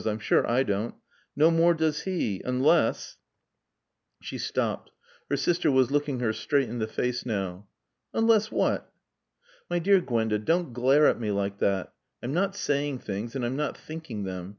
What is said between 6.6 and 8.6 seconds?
in the face now. "Unless